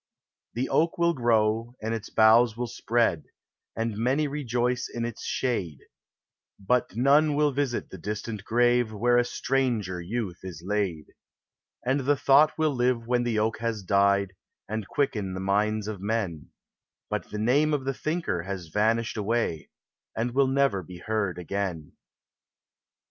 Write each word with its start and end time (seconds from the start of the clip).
The 0.55 0.67
oak 0.67 0.97
will 0.97 1.13
grow 1.13 1.75
and 1.79 1.93
its 1.93 2.09
boughs 2.09 2.57
will 2.57 2.65
spread, 2.65 3.25
And 3.75 3.99
many 3.99 4.27
rejoice 4.27 4.89
in 4.91 5.05
its 5.05 5.23
shade, 5.23 5.77
But 6.59 6.95
none 6.95 7.35
will 7.35 7.51
visit 7.51 7.91
the 7.91 7.99
distant 7.99 8.43
grave, 8.43 8.91
Where 8.91 9.19
a 9.19 9.23
stranger 9.23 10.01
youth 10.01 10.39
is 10.41 10.63
laid; 10.65 11.13
And 11.85 11.99
the 11.99 12.17
thought 12.17 12.57
will 12.57 12.71
live 12.73 13.05
when 13.05 13.21
the 13.21 13.37
oak 13.37 13.59
has 13.59 13.83
died, 13.83 14.33
And 14.67 14.87
quicken 14.87 15.35
the 15.35 15.39
minds 15.39 15.87
of 15.87 16.01
men, 16.01 16.49
But 17.07 17.29
the 17.29 17.37
name 17.37 17.71
of 17.71 17.85
the 17.85 17.93
thinker 17.93 18.41
has 18.41 18.69
vanished 18.69 19.17
away, 19.17 19.69
And 20.17 20.31
will 20.31 20.47
never 20.47 20.81
be 20.81 20.97
heard 20.97 21.37
again. 21.37 21.93